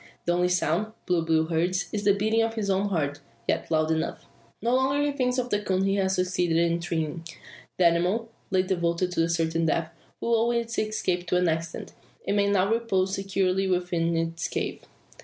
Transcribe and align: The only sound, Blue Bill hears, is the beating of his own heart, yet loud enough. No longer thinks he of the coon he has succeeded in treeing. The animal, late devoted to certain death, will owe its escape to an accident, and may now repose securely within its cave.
The 0.25 0.31
only 0.31 0.49
sound, 0.49 0.93
Blue 1.05 1.23
Bill 1.23 1.45
hears, 1.45 1.87
is 1.93 2.05
the 2.05 2.15
beating 2.15 2.41
of 2.41 2.55
his 2.55 2.71
own 2.71 2.87
heart, 2.89 3.19
yet 3.47 3.69
loud 3.69 3.91
enough. 3.91 4.25
No 4.59 4.73
longer 4.73 5.11
thinks 5.11 5.35
he 5.35 5.41
of 5.43 5.51
the 5.51 5.61
coon 5.61 5.83
he 5.83 5.93
has 5.97 6.15
succeeded 6.15 6.57
in 6.57 6.79
treeing. 6.79 7.23
The 7.77 7.85
animal, 7.85 8.31
late 8.49 8.67
devoted 8.67 9.11
to 9.11 9.29
certain 9.29 9.67
death, 9.67 9.91
will 10.19 10.33
owe 10.33 10.49
its 10.49 10.79
escape 10.79 11.27
to 11.27 11.37
an 11.37 11.47
accident, 11.47 11.93
and 12.25 12.35
may 12.35 12.47
now 12.49 12.71
repose 12.73 13.13
securely 13.13 13.67
within 13.67 14.17
its 14.17 14.47
cave. 14.47 14.79